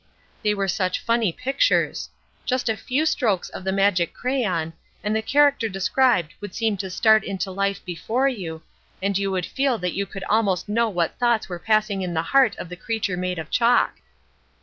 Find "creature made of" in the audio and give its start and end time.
12.75-13.51